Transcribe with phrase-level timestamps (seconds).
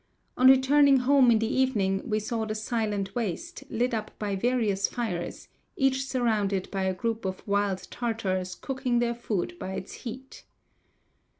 [0.35, 4.87] On returning home in the evening we saw the silent waste, lit up by various
[4.87, 10.43] fires, each surrounded by a group of wild Tartars cooking their food by its heat.